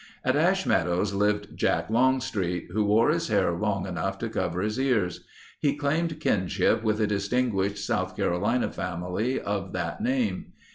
[0.25, 4.79] At Ash Meadows lived Jack Longstreet, who wore his hair long enough to cover his
[4.79, 5.23] ears.
[5.59, 10.53] He claimed kinship with the distinguished South Carolina family of that name.